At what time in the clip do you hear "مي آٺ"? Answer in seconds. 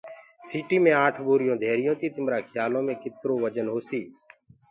0.83-1.13